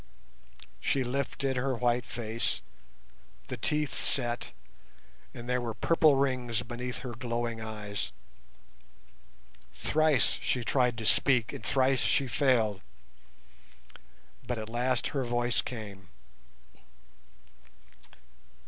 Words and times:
She 0.79 1.03
lifted 1.03 1.57
her 1.57 1.75
white 1.75 2.07
face, 2.07 2.63
the 3.49 3.55
teeth 3.55 3.93
set, 3.99 4.49
and 5.31 5.47
there 5.47 5.61
were 5.61 5.75
purple 5.75 6.15
rings 6.15 6.63
beneath 6.63 6.97
her 7.05 7.11
glowing 7.11 7.61
eyes. 7.61 8.11
Thrice 9.75 10.39
she 10.41 10.63
tried 10.63 10.97
to 10.97 11.05
speak 11.05 11.53
and 11.53 11.63
thrice 11.63 11.99
she 12.01 12.25
failed, 12.25 12.81
but 14.43 14.57
at 14.57 14.69
last 14.69 15.09
her 15.09 15.23
voice 15.23 15.61
came. 15.61 16.09